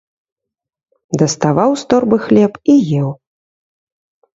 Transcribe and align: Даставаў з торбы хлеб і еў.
Даставаў 1.23 1.71
з 1.85 1.87
торбы 1.95 2.17
хлеб 2.27 2.53
і 2.71 2.75
еў. 3.05 3.09